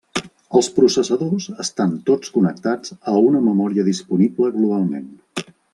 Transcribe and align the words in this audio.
Els 0.59 0.69
processadors 0.77 1.45
estan 1.65 1.93
tots 2.09 2.33
connectats 2.39 2.97
a 3.13 3.17
una 3.29 3.45
memòria 3.51 3.89
disponible 3.95 4.55
globalment. 4.61 5.11